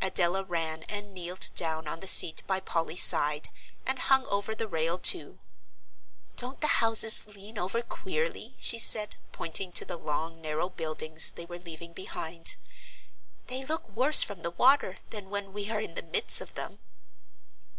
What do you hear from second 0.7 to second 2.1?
and kneeled down on the